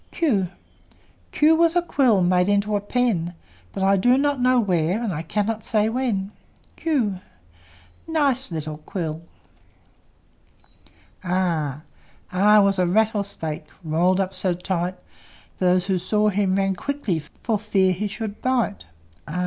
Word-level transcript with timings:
Q 0.09 0.47
Q 1.31 1.55
was 1.55 1.75
a 1.75 1.81
quill 1.83 2.23
Made 2.23 2.47
into 2.49 2.75
a 2.75 2.81
pen; 2.81 3.35
But 3.71 3.83
I 3.83 3.97
do 3.97 4.17
not 4.17 4.41
know 4.41 4.59
where, 4.59 4.99
And 4.99 5.13
I 5.13 5.21
cannot 5.21 5.63
say 5.63 5.89
when. 5.89 6.31
q! 6.75 7.19
Nice 8.07 8.51
little 8.51 8.77
quill! 8.79 9.21
R 11.23 11.83
R 12.33 12.61
was 12.63 12.79
a 12.79 12.87
rattlesnake, 12.87 13.67
Rolled 13.83 14.19
up 14.19 14.33
so 14.33 14.55
tight, 14.55 14.95
Those 15.59 15.85
who 15.85 15.99
saw 15.99 16.29
him 16.29 16.55
ran 16.55 16.73
quickly, 16.73 17.19
For 17.19 17.59
fear 17.59 17.93
he 17.93 18.07
should 18.07 18.41
bite. 18.41 18.87
r! 19.27 19.39